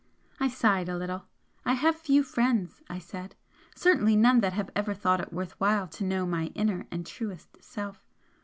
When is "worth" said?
5.31-5.51